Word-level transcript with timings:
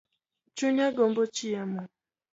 Chunya 0.55 0.87
gombo 0.97 1.21
chiemo 1.35 1.81